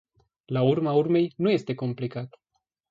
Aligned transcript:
La 0.57 0.61
urma 0.63 0.91
urmei, 0.93 1.33
nu 1.35 1.49
este 1.49 1.73
complicat! 1.75 2.39